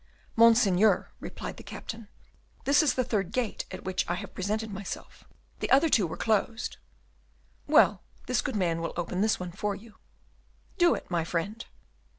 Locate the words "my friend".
11.11-11.63